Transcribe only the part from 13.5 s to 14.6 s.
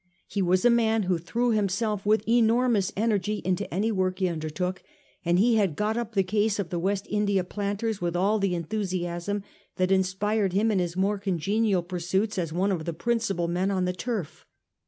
on the turf.